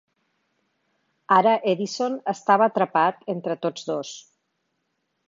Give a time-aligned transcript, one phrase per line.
[1.35, 4.15] Ara Edison estava atrapat entre tots dos.